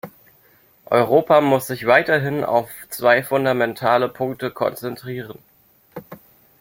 Europa 0.89 1.41
muss 1.41 1.67
sich 1.67 1.85
weiterhin 1.85 2.43
auf 2.43 2.71
zwei 2.89 3.21
fundamentale 3.21 4.09
Punkte 4.09 4.49
konzentrieren. 4.49 5.37